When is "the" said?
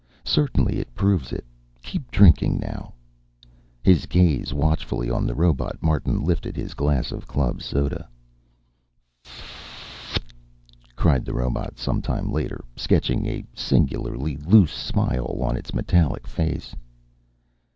5.27-5.35, 11.23-11.35